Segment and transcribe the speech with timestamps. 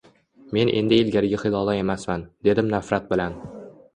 [0.57, 3.37] Men endi ilgarigi Hilola emasman, dedim nafrat bilan